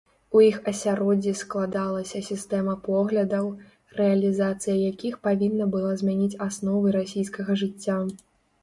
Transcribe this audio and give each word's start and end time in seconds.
У 0.37 0.39
іх 0.43 0.55
асяроддзі 0.69 1.33
складалася 1.41 2.21
сістэма 2.29 2.73
поглядаў, 2.89 3.53
рэалізацыя 4.01 4.79
якіх 4.91 5.23
павінна 5.29 5.71
была 5.79 5.91
змяніць 6.03 6.39
асновы 6.49 6.87
расійскага 6.99 7.51
жыцця. 7.67 8.03